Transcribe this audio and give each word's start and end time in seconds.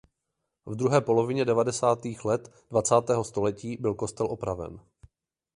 Ve 0.65 0.75
druhé 0.75 1.01
polovině 1.01 1.45
devadesátých 1.45 2.25
let 2.25 2.51
dvacátého 2.69 3.23
století 3.23 3.77
byl 3.77 3.93
kostel 3.95 4.25
opraven. 4.31 4.79